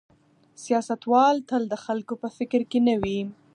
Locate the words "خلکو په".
1.85-2.27